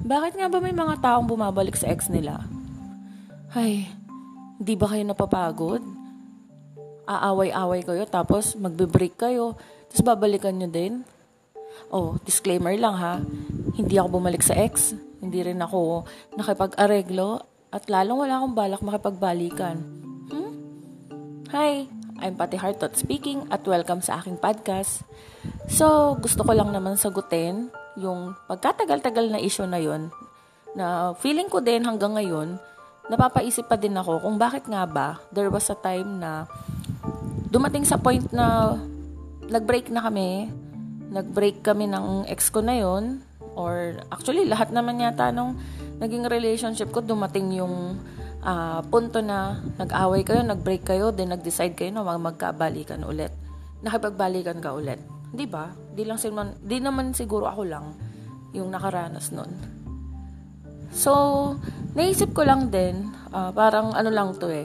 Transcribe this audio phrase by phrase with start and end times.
[0.00, 2.40] Bakit nga ba may mga taong bumabalik sa ex nila?
[3.52, 3.84] Ay,
[4.56, 5.84] di ba kayo napapagod?
[7.04, 9.60] Aaway-away kayo tapos magbe-break kayo
[9.92, 11.04] tapos babalikan nyo din?
[11.92, 13.20] Oh, disclaimer lang ha.
[13.76, 14.96] Hindi ako bumalik sa ex.
[15.20, 19.76] Hindi rin ako nakipag-areglo at lalong wala akong balak makipagbalikan.
[20.32, 20.52] Hmm?
[21.52, 21.84] Hi,
[22.24, 25.04] I'm Pati Hartot speaking at welcome sa aking podcast.
[25.68, 27.68] So, gusto ko lang naman sagutin
[28.00, 30.08] yung pagkatagal-tagal na issue na yon
[30.74, 32.56] na feeling ko din hanggang ngayon,
[33.10, 36.46] napapaisip pa din ako kung bakit nga ba there was a time na
[37.50, 38.78] dumating sa point na
[39.50, 40.46] nag-break na kami,
[41.10, 43.18] nag-break kami ng ex ko na yon
[43.58, 45.58] or actually lahat naman yata nung
[45.98, 47.98] naging relationship ko dumating yung
[48.46, 53.34] uh, punto na nag-away kayo, nag-break kayo, then nag-decide kayo na magkabalikan ulit.
[53.82, 55.02] Nakipagbalikan ka ulit.
[55.30, 55.70] 'Di ba?
[56.00, 57.92] Di lang silman, di naman siguro ako lang
[58.56, 59.52] yung nakaranas nun.
[60.96, 61.12] So,
[61.92, 64.64] naisip ko lang din, uh, parang ano lang to eh,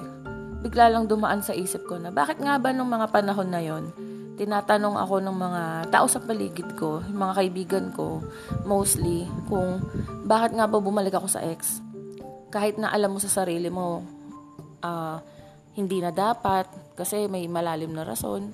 [0.64, 3.92] bigla lang dumaan sa isip ko na bakit nga ba nung mga panahon na yon
[4.36, 8.20] tinatanong ako ng mga tao sa paligid ko, yung mga kaibigan ko,
[8.68, 9.80] mostly, kung
[10.28, 11.80] bakit nga ba bumalik ako sa ex.
[12.52, 14.04] Kahit na alam mo sa sarili mo,
[14.84, 15.18] uh,
[15.76, 16.68] hindi na dapat,
[17.00, 18.52] kasi may malalim na rason.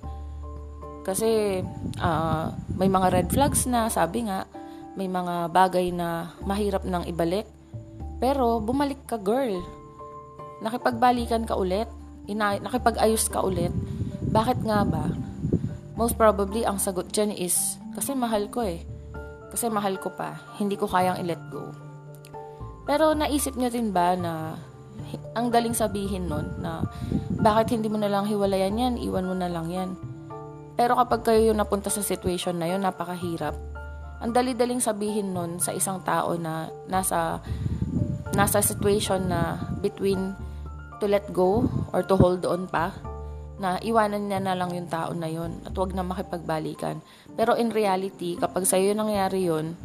[1.02, 1.62] Kasi
[1.98, 2.46] uh,
[2.78, 4.46] may mga red flags na, sabi nga,
[4.94, 7.48] may mga bagay na mahirap nang ibalik.
[8.22, 9.62] Pero bumalik ka girl.
[10.62, 11.90] Nakipagbalikan ka ulit.
[12.30, 13.74] Ina- nakipag-ayos ka ulit.
[14.30, 15.10] Bakit nga ba?
[15.98, 18.86] Most probably, ang sagot dyan is, kasi mahal ko eh.
[19.50, 20.38] Kasi mahal ko pa.
[20.62, 21.74] Hindi ko kayang i-let go.
[22.86, 24.56] Pero naisip niyo din ba na
[25.36, 26.86] ang daling sabihin nun na
[27.42, 29.90] bakit hindi mo na lang hiwalayan yan, iwan mo na lang yan.
[30.76, 33.54] Pero kapag kayo yung napunta sa situation na yun, napakahirap.
[34.22, 37.42] Ang dali-daling sabihin nun sa isang tao na nasa
[38.32, 40.38] nasa situation na between
[41.02, 42.94] to let go or to hold on pa
[43.62, 46.98] na iwanan niya na lang yung tao na yun at wag na makipagbalikan.
[47.38, 49.78] Pero in reality, kapag sa'yo nangyari yun,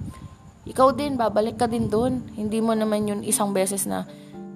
[0.66, 2.26] ikaw din, babalik ka din doon.
[2.34, 4.02] Hindi mo naman yun isang beses na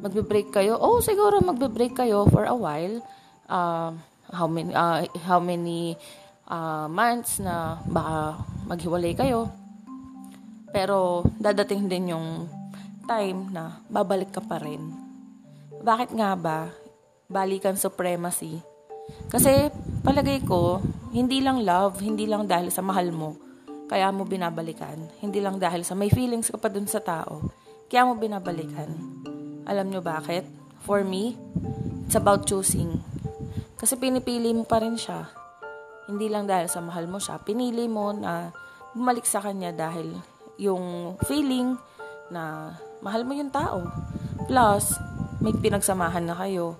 [0.00, 0.80] magbe-break kayo.
[0.80, 2.98] Oh, siguro magbe-break kayo for a while.
[3.46, 3.94] Uh,
[4.30, 5.98] how many, uh, how many
[6.50, 9.48] uh, months na baka maghiwalay kayo.
[10.74, 12.46] Pero dadating din yung
[13.06, 14.82] time na babalik ka pa rin.
[15.80, 16.70] Bakit nga ba
[17.30, 18.62] balikan supremacy?
[19.30, 19.70] Kasi
[20.06, 20.78] palagay ko,
[21.10, 23.34] hindi lang love, hindi lang dahil sa mahal mo,
[23.90, 25.10] kaya mo binabalikan.
[25.18, 27.42] Hindi lang dahil sa may feelings ka pa dun sa tao,
[27.90, 28.90] kaya mo binabalikan.
[29.66, 30.46] Alam nyo bakit?
[30.86, 31.34] For me,
[32.06, 33.09] it's about choosing.
[33.80, 35.40] Kasi pinipili mo pa rin siya
[36.10, 38.50] hindi lang dahil sa mahal mo siya, pinili mo na
[38.98, 40.18] bumalik sa kanya dahil
[40.58, 41.78] yung feeling
[42.34, 43.86] na mahal mo yung tao.
[44.50, 44.98] Plus,
[45.38, 46.74] may pinagsamahan na kayo.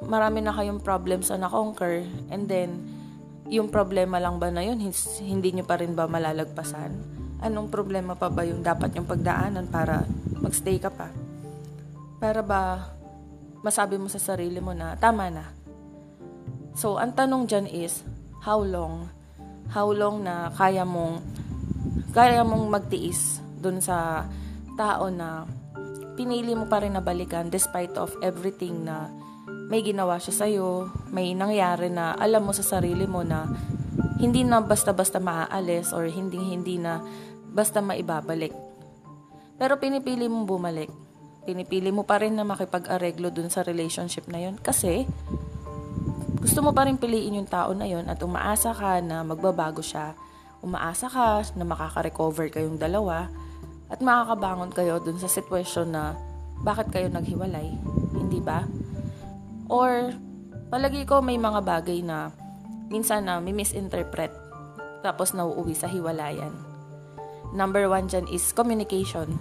[0.00, 2.08] Marami na kayong problems na na-conquer.
[2.32, 2.80] And then,
[3.52, 4.80] yung problema lang ba na yun,
[5.20, 7.20] hindi nyo pa rin ba malalagpasan?
[7.44, 10.08] Anong problema pa ba yung dapat yung pagdaanan para
[10.40, 11.12] magstay ka pa?
[12.16, 12.88] Para ba
[13.60, 15.59] masabi mo sa sarili mo na tama na?
[16.80, 18.00] So, ang tanong dyan is,
[18.40, 19.12] how long
[19.70, 21.22] how long na kaya mong
[22.10, 24.26] kaya mong magtiis dun sa
[24.74, 25.46] tao na
[26.18, 29.12] pinili mo pa rin na balikan despite of everything na
[29.70, 33.46] may ginawa siya sa'yo, may nangyari na alam mo sa sarili mo na
[34.18, 36.98] hindi na basta-basta maaalis or hindi-hindi na
[37.54, 38.50] basta maibabalik.
[39.54, 40.90] Pero pinipili mong bumalik.
[41.46, 45.06] Pinipili mo pa rin na makipag-areglo dun sa relationship na yon kasi
[46.40, 50.16] gusto mo pa rin piliin yung tao na yon at umaasa ka na magbabago siya.
[50.64, 53.28] Umaasa ka na makaka-recover kayong dalawa
[53.92, 56.16] at makakabangon kayo dun sa sitwasyon na
[56.64, 57.68] bakit kayo naghiwalay.
[58.16, 58.64] Hindi ba?
[59.68, 60.16] Or,
[60.72, 62.32] palagi ko may mga bagay na
[62.88, 64.32] minsan na may misinterpret
[65.04, 66.52] tapos nauuwi sa hiwalayan.
[67.52, 69.36] Number one dyan is communication.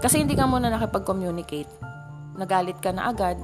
[0.00, 1.68] Kasi hindi ka muna nakipag-communicate.
[2.40, 3.36] Nagalit ka na agad,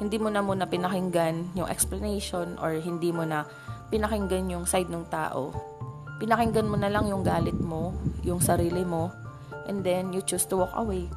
[0.00, 3.44] hindi mo na muna pinakinggan yung explanation or hindi mo na
[3.92, 5.52] pinakinggan yung side ng tao.
[6.16, 7.92] Pinakinggan mo na lang yung galit mo,
[8.24, 9.12] yung sarili mo,
[9.68, 11.10] and then you choose to walk away.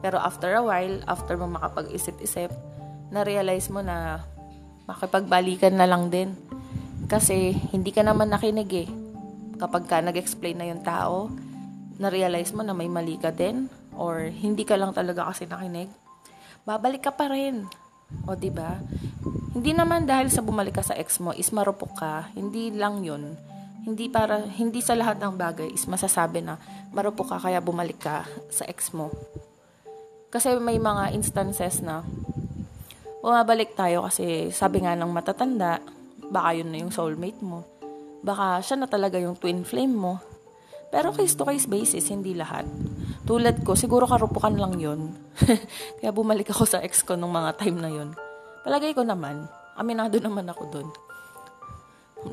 [0.00, 2.48] Pero after a while, after mo makapag-isip-isip,
[3.12, 4.24] na-realize mo na
[4.88, 6.32] makipagbalikan na lang din.
[7.10, 8.88] Kasi hindi ka naman nakinig eh.
[9.60, 11.28] Kapag ka nag-explain na yung tao,
[12.00, 15.92] na-realize mo na may mali ka din or hindi ka lang talaga kasi nakinig
[16.64, 17.66] babalik ka pa rin.
[18.26, 18.78] O, di ba?
[19.54, 22.30] Hindi naman dahil sa bumalik ka sa ex mo is marupok ka.
[22.34, 23.34] Hindi lang yun.
[23.86, 26.60] Hindi para hindi sa lahat ng bagay is masasabi na
[26.92, 29.08] marupok ka kaya bumalik ka sa ex mo.
[30.30, 32.06] Kasi may mga instances na
[33.18, 35.82] bumabalik tayo kasi sabi nga ng matatanda,
[36.30, 37.66] baka yun na yung soulmate mo.
[38.22, 40.22] Baka siya na talaga yung twin flame mo.
[40.90, 42.66] Pero case to case basis, hindi lahat.
[43.22, 45.14] Tulad ko, siguro karupukan lang yun.
[46.02, 48.10] Kaya bumalik ako sa ex ko nung mga time na yun.
[48.66, 49.46] Palagay ko naman,
[49.78, 50.88] aminado naman ako dun.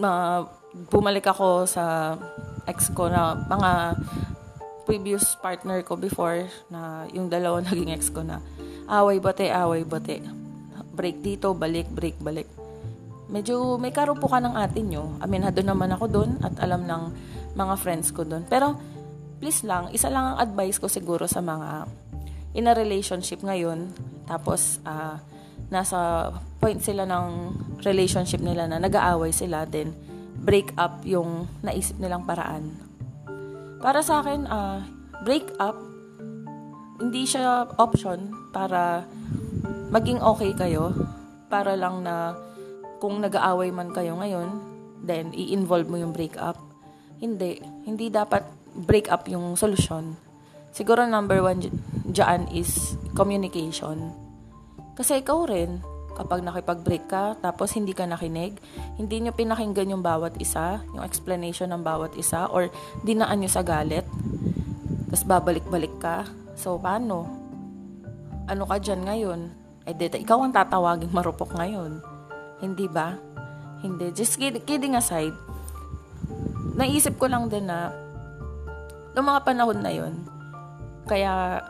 [0.02, 0.42] Ma,
[0.90, 2.18] bumalik ako sa
[2.66, 3.96] ex ko na mga
[4.90, 8.42] previous partner ko before na yung dalawa naging ex ko na
[8.90, 10.26] away bate, away bate.
[10.98, 12.50] Break dito, balik, break, balik.
[13.28, 15.04] Medyo may karupukan ng atin nyo.
[15.20, 17.04] Aminado naman ako doon at alam ng
[17.60, 18.48] mga friends ko doon.
[18.48, 18.80] Pero,
[19.44, 21.86] please lang, isa lang ang advice ko siguro sa mga
[22.58, 23.94] in a relationship ngayon,
[24.26, 25.20] tapos uh,
[25.70, 27.54] nasa point sila ng
[27.86, 29.94] relationship nila na nag-aaway sila, then
[30.42, 32.74] break up yung naisip nilang paraan.
[33.78, 34.82] Para sa akin, uh,
[35.22, 35.78] break up,
[36.98, 39.06] hindi siya option para
[39.94, 40.96] maging okay kayo,
[41.52, 42.34] para lang na
[42.98, 44.62] kung nag-aaway man kayo ngayon,
[45.06, 46.58] then i-involve mo yung break up
[47.18, 47.58] hindi.
[47.86, 48.46] Hindi dapat
[48.78, 50.14] break up yung solusyon.
[50.70, 51.66] Siguro number one
[52.06, 54.14] dyan is communication.
[54.94, 55.82] Kasi ikaw rin,
[56.14, 58.58] kapag nakipag-break ka, tapos hindi ka nakinig,
[59.02, 62.70] hindi nyo pinakinggan yung bawat isa, yung explanation ng bawat isa, or
[63.02, 64.06] dinaan nyo sa galit,
[65.10, 66.26] tapos babalik-balik ka.
[66.58, 67.30] So, paano?
[68.46, 69.40] Ano ka dyan ngayon?
[69.90, 72.02] Eh, dito, ikaw ang tatawaging marupok ngayon.
[72.64, 73.14] Hindi ba?
[73.86, 74.10] Hindi.
[74.14, 75.34] Just kidding aside,
[76.78, 77.90] naisip ko lang din na
[79.18, 80.14] noong mga panahon na yon
[81.10, 81.66] kaya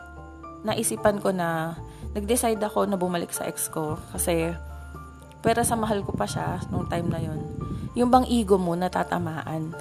[0.68, 1.80] naisipan ko na
[2.12, 4.52] nag-decide ako na bumalik sa ex ko kasi
[5.40, 7.40] pero sa mahal ko pa siya nung time na yon
[7.96, 9.72] yung bang ego mo natatamaan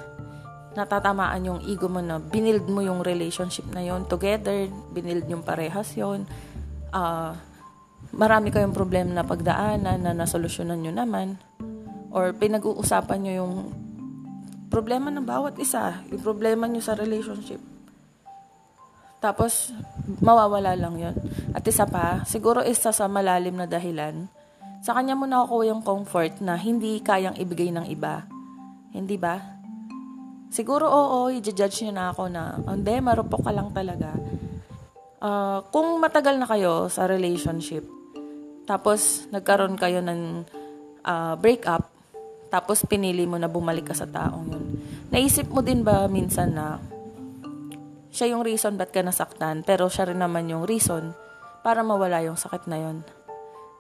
[0.79, 5.91] natatamaan yung ego mo na binild mo yung relationship na yon together binild yung parehas
[5.97, 6.23] yon
[6.95, 7.35] uh,
[8.15, 11.27] marami kayong problem na pagdaanan na nasolusyonan nyo naman
[12.11, 13.53] or pinag-uusapan nyo yung
[14.67, 17.59] problema ng bawat isa, yung problema nyo sa relationship.
[19.17, 19.73] Tapos,
[20.21, 21.15] mawawala lang yon
[21.51, 24.29] At isa pa, siguro isa sa malalim na dahilan,
[24.85, 28.29] sa kanya mo nakukuha yung comfort na hindi kayang ibigay ng iba.
[28.93, 29.41] Hindi ba?
[30.53, 34.13] Siguro oo, i-judge niya na ako na, hindi, marupok ka lang talaga.
[35.17, 37.96] Uh, kung matagal na kayo sa relationship,
[38.67, 40.43] tapos nagkaroon kayo ng
[41.07, 41.87] uh, breakup,
[42.51, 44.65] tapos pinili mo na bumalik ka sa taong yun.
[45.07, 46.77] Naisip mo din ba minsan na
[48.11, 51.15] siya yung reason ba't ka nasaktan, pero siya rin naman yung reason
[51.63, 52.97] para mawala yung sakit na yun.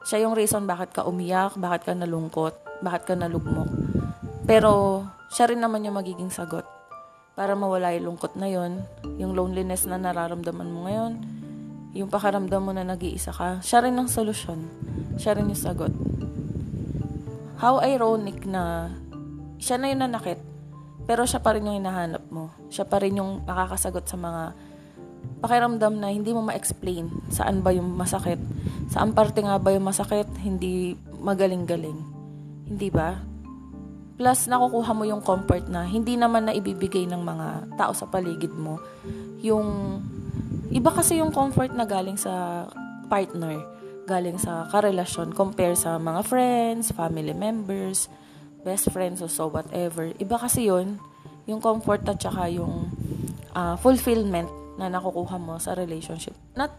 [0.07, 3.67] Siya yung reason bakit ka umiyak, bakit ka nalungkot, bakit ka nalugmok.
[4.47, 5.03] Pero
[5.33, 6.63] siya rin naman yung magiging sagot
[7.35, 8.79] para mawala yung lungkot na yun,
[9.19, 11.11] yung loneliness na nararamdaman mo ngayon,
[11.97, 14.61] yung pakaramdam mo na nag-iisa ka, siya rin ang solusyon.
[15.17, 15.89] Siya rin yung sagot
[17.57, 18.93] how ironic na
[19.57, 20.37] siya na yung nanakit,
[21.09, 22.53] pero siya pa rin yung hinahanap mo.
[22.69, 24.53] Siya pa rin yung makakasagot sa mga
[25.41, 28.37] pakiramdam na hindi mo ma-explain saan ba yung masakit.
[28.93, 31.97] Saan parte nga ba yung masakit, hindi magaling-galing.
[32.69, 33.17] Hindi ba?
[34.17, 38.53] Plus, nakukuha mo yung comfort na hindi naman na ibibigay ng mga tao sa paligid
[38.53, 38.81] mo.
[39.41, 40.01] Yung,
[40.71, 42.65] iba kasi yung comfort na galing sa
[43.07, 48.07] partner galing sa karelasyon compare sa mga friends, family members,
[48.63, 50.15] best friends or so whatever.
[50.15, 50.97] Iba kasi yun,
[51.43, 52.87] yung comfort at saka yung
[53.51, 54.47] uh, fulfillment
[54.79, 56.33] na nakukuha mo sa relationship.
[56.55, 56.71] Not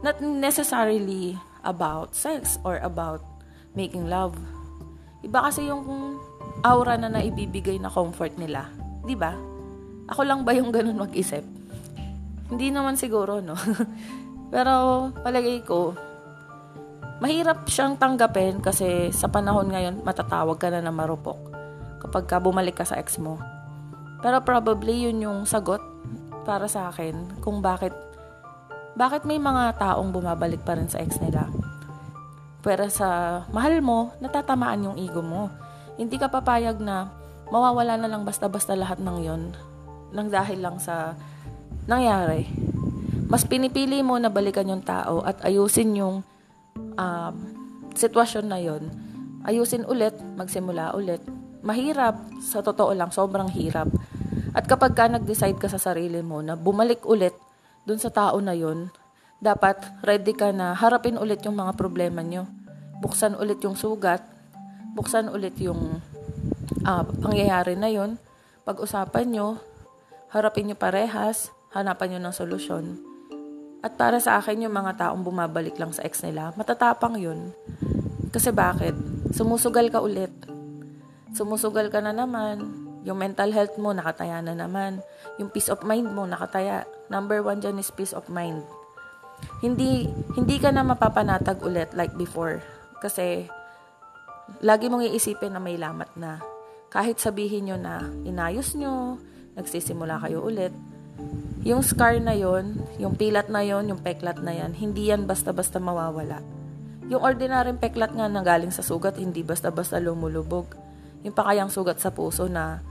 [0.00, 1.36] not necessarily
[1.68, 3.20] about sex or about
[3.76, 4.32] making love.
[5.20, 6.16] Iba kasi yung
[6.64, 8.72] aura na naibibigay na comfort nila.
[9.04, 9.36] 'Di ba?
[10.08, 11.44] Ako lang ba yung ganun mag-isip?
[12.48, 13.56] Hindi naman siguro, no?
[14.52, 15.92] Pero palagay ko,
[17.20, 21.36] mahirap siyang tanggapin kasi sa panahon ngayon matatawag ka na na marupok
[21.98, 23.36] kapag ka bumalik ka sa ex mo.
[24.24, 25.82] Pero probably yun yung sagot
[26.48, 27.92] para sa akin kung bakit
[28.98, 31.46] bakit may mga taong bumabalik pa rin sa ex nila.
[32.64, 35.52] Pero sa mahal mo, natatamaan yung ego mo.
[35.94, 37.12] Hindi ka papayag na
[37.52, 39.42] mawawala na lang basta-basta lahat ng yon
[40.10, 41.14] nang dahil lang sa
[41.88, 42.44] nangyari.
[43.28, 46.20] Mas pinipili mo na balikan yung tao at ayusin yung
[46.76, 47.34] um,
[47.96, 48.88] sitwasyon na yon
[49.48, 51.24] ayusin ulit, magsimula ulit.
[51.64, 53.88] Mahirap, sa totoo lang, sobrang hirap.
[54.52, 57.34] At kapag ka nag-decide ka sa sarili mo na bumalik ulit
[57.88, 58.92] dun sa tao na yon
[59.38, 62.44] dapat ready ka na harapin ulit yung mga problema nyo.
[62.98, 64.20] Buksan ulit yung sugat,
[64.92, 66.02] buksan ulit yung
[66.82, 68.18] uh, pangyayari na yon
[68.66, 69.48] pag-usapan nyo,
[70.28, 72.84] harapin nyo parehas, hanapan nyo ng solusyon.
[73.78, 77.54] At para sa akin, yung mga taong bumabalik lang sa ex nila, matatapang yun.
[78.34, 78.96] Kasi bakit?
[79.30, 80.32] Sumusugal ka ulit.
[81.30, 82.64] Sumusugal ka na naman.
[83.06, 84.98] Yung mental health mo, nakataya na naman.
[85.38, 86.82] Yung peace of mind mo, nakataya.
[87.06, 88.66] Number one dyan is peace of mind.
[89.62, 92.58] Hindi, hindi ka na mapapanatag ulit like before.
[92.98, 93.46] Kasi,
[94.58, 96.42] lagi mong iisipin na may lamat na.
[96.90, 99.22] Kahit sabihin nyo na inayos nyo,
[99.54, 100.74] nagsisimula kayo ulit,
[101.66, 105.82] yung scar na yon, yung pilat na yon, yung peklat na yan, hindi yan basta-basta
[105.82, 106.38] mawawala.
[107.08, 110.76] Yung ordinaryong peklat nga na galing sa sugat, hindi basta-basta lumulubog.
[111.26, 112.84] Yung pa kayang sugat sa puso na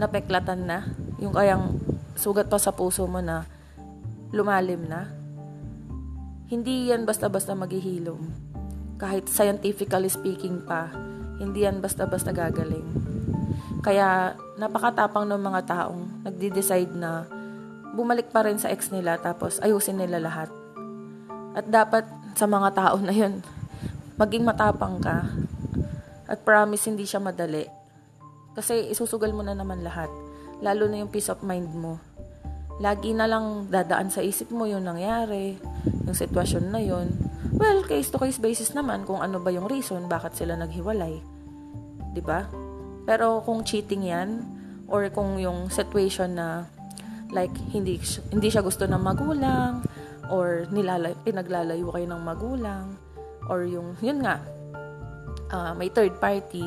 [0.00, 0.88] napeklatan na,
[1.20, 1.76] yung kayang
[2.16, 3.44] sugat pa sa puso mo na
[4.32, 5.10] lumalim na,
[6.48, 8.30] hindi yan basta-basta maghihilom.
[8.96, 10.88] Kahit scientifically speaking pa,
[11.42, 12.86] hindi yan basta-basta gagaling.
[13.84, 17.26] Kaya napakatapang ng mga taong nagde-decide na
[17.94, 20.50] bumalik pa rin sa ex nila tapos ayusin nila lahat.
[21.54, 23.40] At dapat sa mga tao na yun,
[24.18, 25.22] maging matapang ka.
[26.26, 27.62] At promise hindi siya madali.
[28.58, 30.10] Kasi isusugal mo na naman lahat.
[30.58, 32.02] Lalo na yung peace of mind mo.
[32.82, 35.54] Lagi na lang dadaan sa isip mo yung nangyari,
[36.06, 37.06] yung sitwasyon na yun.
[37.54, 41.22] Well, case to case basis naman kung ano ba yung reason bakit sila naghiwalay.
[42.10, 42.50] 'Di ba?
[43.06, 44.42] Pero kung cheating 'yan
[44.90, 46.66] or kung yung situation na
[47.32, 49.80] like hindi hindi siya gusto ng magulang
[50.28, 52.96] or nilalay, pinaglalayo kayo ng magulang
[53.48, 54.40] or yung yun nga
[55.52, 56.64] uh, may third party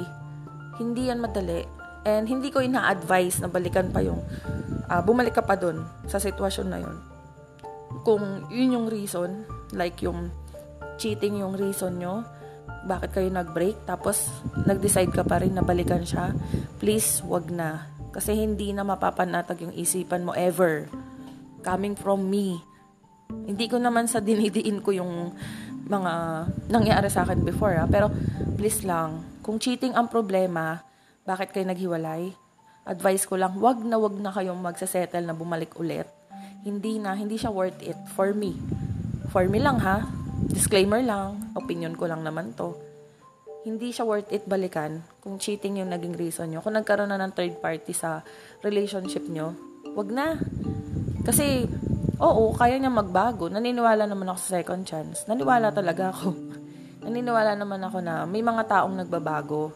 [0.77, 1.65] hindi yan madali.
[2.07, 4.21] And hindi ko ina-advise na balikan pa yung
[4.87, 6.97] uh, bumalik ka pa doon sa sitwasyon na yun.
[8.07, 9.43] Kung yun yung reason
[9.75, 10.31] like yung
[10.95, 12.23] cheating yung reason nyo
[12.87, 14.31] bakit kayo nag-break tapos
[14.63, 16.31] nag-decide ka pa rin na balikan siya
[16.79, 17.83] please wag na
[18.17, 20.89] kasi hindi na mapapanatag yung isipan mo ever.
[21.61, 22.57] Coming from me.
[23.45, 25.37] Hindi ko naman sa dinidiin ko yung
[25.85, 26.13] mga
[26.73, 27.85] nangyari sa akin before ha.
[27.85, 28.09] Pero
[28.57, 30.81] please lang, kung cheating ang problema,
[31.29, 32.33] bakit kayo naghiwalay?
[32.89, 36.09] Advice ko lang, wag na wag na kayong magsasettle na bumalik ulit.
[36.65, 38.57] Hindi na, hindi siya worth it for me.
[39.29, 40.09] For me lang ha.
[40.49, 42.73] Disclaimer lang, opinion ko lang naman to
[43.67, 46.63] hindi siya worth it balikan kung cheating yung naging reason nyo.
[46.63, 48.23] Kung nagkaroon na ng third party sa
[48.63, 49.51] relationship nyo,
[49.91, 50.39] wag na.
[51.27, 51.67] Kasi,
[52.15, 53.51] oo, kaya niya magbago.
[53.51, 55.27] Naniniwala naman ako sa second chance.
[55.27, 56.31] Naniwala talaga ako.
[57.03, 59.75] Naniniwala naman ako na may mga taong nagbabago.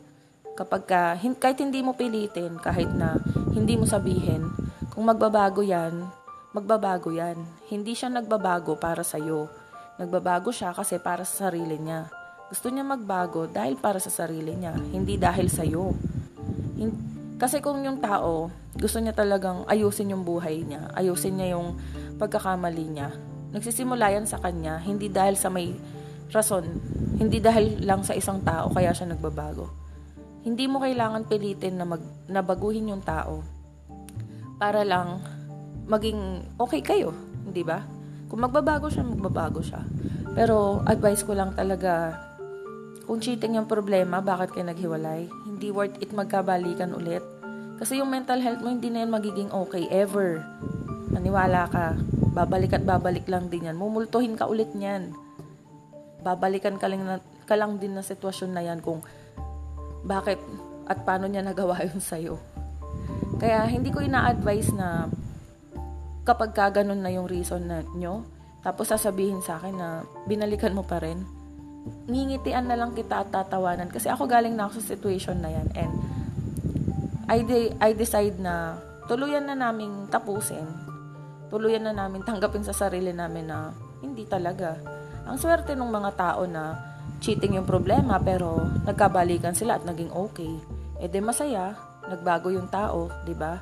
[0.55, 3.19] Kapag ka, kahit hindi mo pilitin, kahit na
[3.51, 4.47] hindi mo sabihin,
[4.95, 6.07] kung magbabago yan,
[6.55, 7.35] magbabago yan.
[7.67, 9.51] Hindi siya nagbabago para sa'yo.
[9.99, 12.20] Nagbabago siya kasi para sa sarili niya
[12.51, 15.95] gusto niya magbago dahil para sa sarili niya, hindi dahil sa iyo.
[17.39, 21.79] Kasi kung yung tao, gusto niya talagang ayusin yung buhay niya, ayusin niya yung
[22.19, 23.15] pagkakamali niya,
[23.55, 25.71] nagsisimula yan sa kanya, hindi dahil sa may
[26.35, 26.67] rason,
[27.15, 29.71] hindi dahil lang sa isang tao kaya siya nagbabago.
[30.43, 33.47] Hindi mo kailangan pilitin na, mag, na yung tao
[34.59, 35.23] para lang
[35.87, 37.15] maging okay kayo,
[37.47, 37.79] hindi ba?
[38.27, 39.83] Kung magbabago siya, magbabago siya.
[40.35, 42.15] Pero advice ko lang talaga
[43.11, 45.27] kung cheating yung problema, bakit kayo naghiwalay?
[45.43, 47.19] Hindi worth it magkabalikan ulit.
[47.75, 50.39] Kasi yung mental health mo, hindi na yan magiging okay ever.
[51.11, 51.99] Maniwala ka.
[52.31, 53.75] Babalik at babalik lang din yan.
[53.75, 55.11] Mumultuhin ka ulit niyan.
[56.23, 59.03] Babalikan ka lang, na, ka lang din na sitwasyon na yan kung
[60.07, 60.39] bakit
[60.87, 62.39] at paano niya nagawa yun sa'yo.
[63.43, 65.11] Kaya hindi ko ina-advise na
[66.23, 68.23] kapag ka ganun na yung reason na nyo,
[68.63, 71.40] tapos sasabihin sa akin na binalikan mo pa rin,
[72.09, 73.89] ngingitian na lang kita at tatawanan.
[73.89, 75.67] Kasi ako galing na ako sa situation na yan.
[75.73, 75.93] And
[77.31, 80.67] I, de- I decide na tuluyan na naming tapusin.
[81.47, 83.71] Tuluyan na namin tanggapin sa sarili namin na
[84.03, 84.75] hindi talaga.
[85.27, 86.75] Ang swerte ng mga tao na
[87.21, 90.49] cheating yung problema pero nagkabalikan sila at naging okay.
[90.97, 91.77] Eh de masaya
[92.09, 93.61] nagbago yung tao di ba?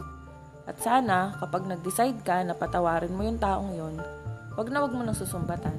[0.69, 3.95] At sana kapag nag-decide ka na patawarin mo yung taong yon
[4.55, 5.75] wag na wag mo nang susumbatan.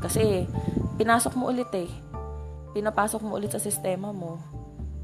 [0.00, 0.44] Kasi
[0.96, 1.88] pinasok mo ulit eh.
[2.72, 4.40] Pinapasok mo ulit sa sistema mo.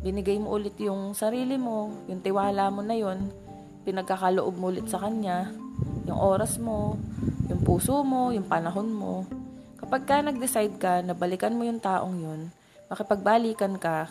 [0.01, 3.29] Binigay mo ulit yung sarili mo, yung tiwala mo na yon,
[3.85, 5.53] pinagkakaloob mo ulit sa kanya,
[6.09, 6.97] yung oras mo,
[7.47, 9.29] yung puso mo, yung panahon mo.
[9.79, 12.41] Kapag ka nag-decide ka na balikan mo yung taong yun,
[12.89, 14.09] makipagbalikan ka,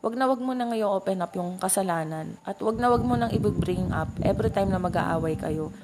[0.00, 3.18] wag na wag mo na ngayon open up yung kasalanan at wag na wag mo
[3.18, 5.74] nang i-bring up every time na mag-aaway kayo.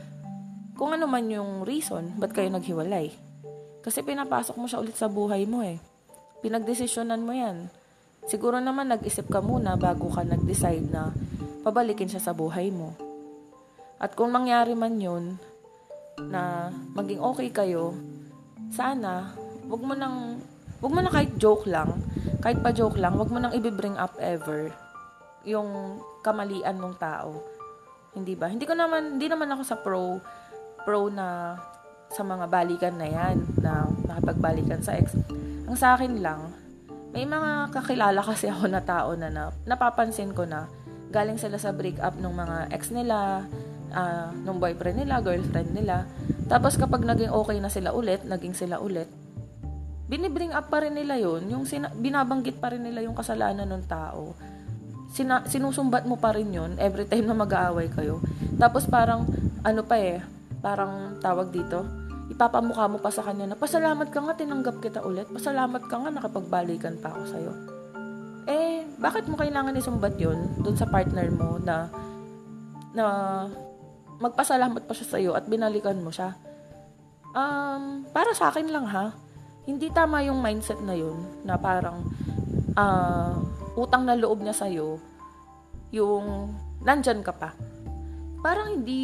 [0.79, 3.28] Kung ano man yung reason, ba't kayo naghiwalay?
[3.89, 5.81] Kasi pinapasok mo siya ulit sa buhay mo eh.
[6.45, 7.73] Pinagdesisyonan mo yan.
[8.29, 11.09] Siguro naman nag-isip ka muna bago ka nag-decide na
[11.65, 12.93] pabalikin siya sa buhay mo.
[13.97, 15.41] At kung mangyari man yun,
[16.21, 17.97] na maging okay kayo,
[18.77, 19.33] sana,
[19.73, 20.37] wag mo nang,
[20.85, 21.97] wag mo na kahit joke lang,
[22.45, 24.69] kahit pa joke lang, wag mo nang i-bring up ever
[25.49, 27.41] yung kamalian ng tao.
[28.13, 28.53] Hindi ba?
[28.53, 30.21] Hindi ko naman, hindi naman ako sa pro,
[30.85, 31.57] pro na
[32.09, 35.13] sa mga balikan na yan, na nakipagbalikan sa ex.
[35.69, 36.53] Ang sa akin lang,
[37.13, 40.69] may mga kakilala kasi ako na tao na, na napapansin ko na
[41.09, 43.45] galing sila sa breakup ng mga ex nila,
[43.93, 46.05] uh, nung boyfriend nila, girlfriend nila.
[46.49, 49.09] Tapos kapag naging okay na sila ulit, naging sila ulit,
[50.09, 53.85] binibring up pa rin nila yon yung sina- binabanggit pa rin nila yung kasalanan ng
[53.85, 54.33] tao.
[55.13, 58.21] Sina- sinusumbat mo pa rin yun every time na mag-aaway kayo.
[58.57, 59.25] Tapos parang,
[59.65, 60.21] ano pa eh,
[60.59, 61.87] parang tawag dito,
[62.29, 65.27] ipapamukha mo pa sa kanya na, pasalamat ka nga, tinanggap kita ulit.
[65.33, 67.53] Pasalamat ka nga, nakapagbalikan pa ako sa'yo.
[68.49, 71.93] Eh, bakit mo kailangan isumbat yun dun sa partner mo na,
[72.97, 73.07] na
[74.21, 76.37] magpasalamat pa siya sa'yo at binalikan mo siya?
[77.37, 79.13] Um, para sa akin lang ha,
[79.69, 82.09] hindi tama yung mindset na yun, na parang,
[82.73, 83.37] uh,
[83.77, 84.97] utang na loob niya sa'yo,
[85.93, 87.53] yung nandyan ka pa.
[88.39, 89.01] Parang hindi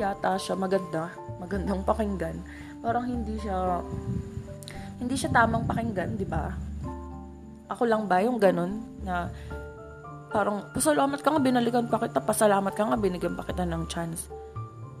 [0.00, 2.40] yata siya maganda, magandang pakinggan
[2.78, 3.82] parang hindi siya
[4.98, 6.50] hindi siya tamang pakinggan, di ba?
[7.70, 9.30] Ako lang ba yung ganun na
[10.28, 14.26] parang pasalamat ka nga binalikan pa kita, pasalamat ka nga binigyan pa kita ng chance.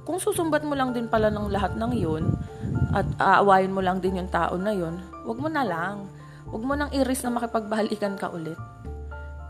[0.06, 2.30] Kung susumbat mo lang din pala ng lahat ng yun
[2.94, 6.08] at aawayin mo lang din yung tao na yun, wag mo na lang.
[6.48, 8.56] Wag mo nang iris na makipagbalikan ka ulit.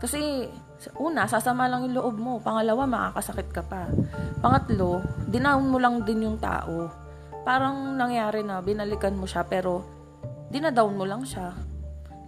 [0.03, 0.51] Kasi
[0.95, 2.39] una, sasama lang yung loob mo.
[2.39, 3.91] Pangalawa, makakasakit ka pa.
[4.39, 7.09] Pangatlo, dinaon mo lang din yung tao
[7.49, 9.81] parang nangyari na binalikan mo siya pero
[10.53, 11.57] dinadown mo lang siya.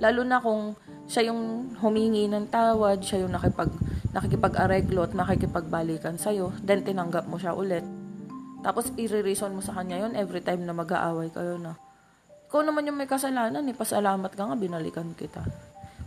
[0.01, 0.73] Lalo na kung
[1.05, 3.69] siya yung humingi ng tawad, siya yung nakipag,
[4.17, 7.85] nakikipag-areglo at makikipagbalikan sa'yo, then tinanggap mo siya ulit.
[8.65, 11.77] Tapos i-reason mo sa kanya yon every time na mag-aaway kayo na.
[12.49, 13.77] Ikaw naman yung may kasalanan, eh.
[13.77, 15.45] Pasalamat ka nga, binalikan kita.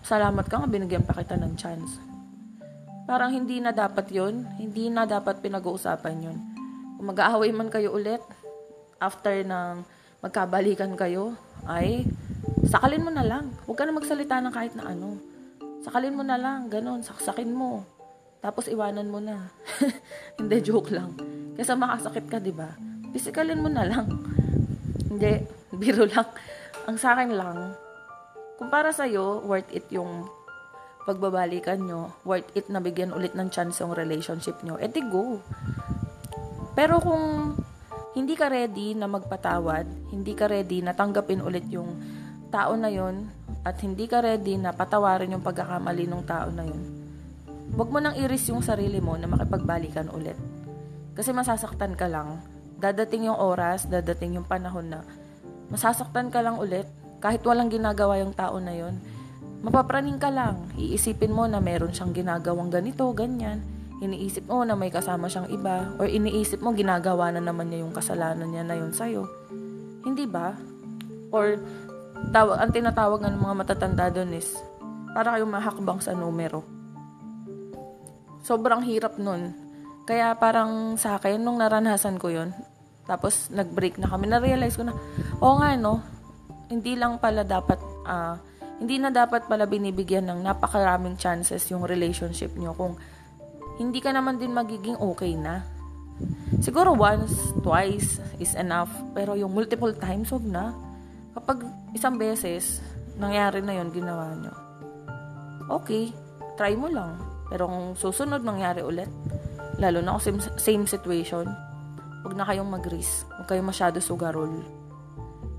[0.05, 2.14] Salamat ka nga, binigyan pa kita ng chance.
[3.05, 6.39] Parang hindi na dapat yon Hindi na dapat pinag-uusapan yon
[6.97, 8.25] Kung mag-aaway man kayo ulit,
[8.97, 9.85] after ng
[10.25, 11.37] magkabalikan kayo,
[11.69, 12.09] ay
[12.65, 13.53] sakalin mo na lang.
[13.69, 15.21] Huwag ka na magsalita ng kahit na ano.
[15.85, 17.85] Sakalin mo na lang, ganun, saksakin mo.
[18.41, 19.53] Tapos iwanan mo na.
[20.41, 21.13] Hindi, joke lang.
[21.61, 22.73] Kasi makasakit ka, di ba?
[23.13, 24.09] Physikalin mo na lang.
[25.13, 25.45] Hindi,
[25.77, 26.29] biro lang.
[26.89, 27.77] Ang sa akin lang,
[28.57, 30.25] kung para sa'yo, worth it yung
[31.05, 35.41] pagbabalikan nyo, worth it na bigyan ulit ng chance yung relationship nyo, edi go.
[36.75, 37.55] Pero kung
[38.17, 41.99] hindi ka ready na magpatawad, hindi ka ready na tanggapin ulit yung
[42.49, 43.27] tao na yon
[43.67, 46.83] at hindi ka ready na patawarin yung pagkakamali ng tao na yon.
[47.75, 50.39] Huwag mo nang iris yung sarili mo na makipagbalikan ulit.
[51.19, 52.39] Kasi masasaktan ka lang.
[52.79, 55.01] Dadating yung oras, dadating yung panahon na
[55.75, 56.87] masasaktan ka lang ulit
[57.19, 58.95] kahit walang ginagawa yung tao na yon.
[59.65, 60.69] Mapapraning ka lang.
[60.77, 63.65] Iisipin mo na meron siyang ginagawang ganito, ganyan
[64.05, 67.95] iniisip mo na may kasama siyang iba or iniisip mo ginagawa na naman niya yung
[67.97, 69.25] kasalanan niya na yun sa'yo.
[70.05, 70.53] Hindi ba?
[71.33, 71.57] Or
[72.35, 74.53] taw- ang tinatawag ng mga matatanda doon is
[75.17, 76.67] para kayong mahakbang sa numero.
[78.45, 79.57] Sobrang hirap nun.
[80.05, 82.53] Kaya parang sa akin, nung naranasan ko yun,
[83.09, 84.93] tapos nag-break na kami, na-realize ko na,
[85.41, 86.05] oo nga no,
[86.69, 88.37] hindi lang pala dapat, uh,
[88.83, 92.99] hindi na dapat pala binibigyan ng napakaraming chances yung relationship nyo kung
[93.79, 95.67] hindi ka naman din magiging okay na.
[96.63, 98.91] Siguro once, twice is enough.
[99.15, 100.71] Pero yung multiple times, wag na.
[101.35, 102.79] Kapag isang beses,
[103.19, 104.55] nangyari na yon ginawa nyo.
[105.83, 106.15] Okay,
[106.55, 107.19] try mo lang.
[107.51, 109.11] Pero kung susunod mangyari ulit,
[109.83, 111.51] lalo na kung same, situation,
[112.23, 113.27] wag na kayong mag-risk.
[113.35, 114.63] Huwag kayong masyado sugarol.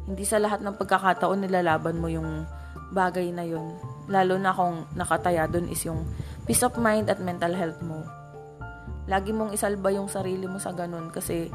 [0.08, 2.48] Hindi sa lahat ng pagkakataon nilalaban mo yung
[2.94, 6.06] bagay na yon Lalo na kung nakataya doon is yung
[6.46, 8.06] peace of mind at mental health mo.
[9.10, 11.50] Lagi mong isalba yung sarili mo sa ganun kasi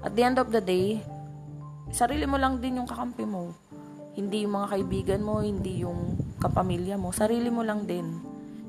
[0.00, 1.00] at the end of the day,
[1.92, 3.52] sarili mo lang din yung kakampi mo.
[4.16, 7.12] Hindi yung mga kaibigan mo, hindi yung kapamilya mo.
[7.12, 8.20] Sarili mo lang din.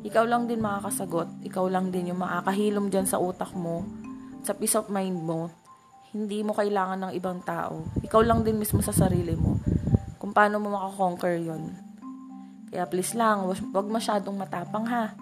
[0.03, 1.43] Ikaw lang din makakasagot.
[1.47, 3.87] Ikaw lang din yung makakahilom dyan sa utak mo,
[4.43, 5.47] sa peace of mind mo.
[6.11, 7.87] Hindi mo kailangan ng ibang tao.
[8.03, 9.55] Ikaw lang din mismo sa sarili mo.
[10.19, 11.90] Kung paano mo makakonquer yon
[12.71, 15.13] kaya please lang, wag masyadong matapang ha.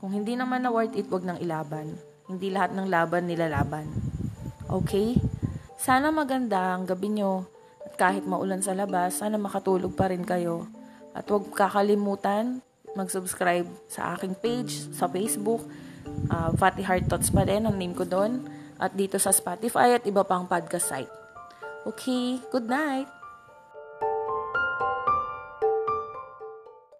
[0.00, 2.00] Kung hindi naman na worth it, wag nang ilaban.
[2.26, 3.86] Hindi lahat ng laban nilalaban.
[4.66, 5.20] Okay?
[5.76, 7.44] Sana maganda ang gabi nyo.
[7.84, 10.66] At kahit maulan sa labas, sana makatulog pa rin kayo.
[11.12, 12.64] At huwag kakalimutan
[12.96, 15.62] mag-subscribe sa aking page sa Facebook
[16.26, 18.46] Uh, Fatty Heart Thoughts pa rin ang name ko doon.
[18.76, 21.12] At dito sa Spotify at iba pang podcast site.
[21.88, 23.15] Okay, good night!